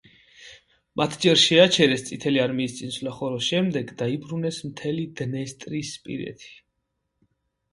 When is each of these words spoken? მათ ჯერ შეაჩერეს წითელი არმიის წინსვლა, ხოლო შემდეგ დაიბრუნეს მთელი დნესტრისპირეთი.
მათ 1.01 1.17
ჯერ 1.25 1.39
შეაჩერეს 1.41 2.05
წითელი 2.07 2.41
არმიის 2.45 2.73
წინსვლა, 2.79 3.13
ხოლო 3.19 3.43
შემდეგ 3.49 3.93
დაიბრუნეს 4.01 4.59
მთელი 4.71 5.05
დნესტრისპირეთი. 5.21 6.53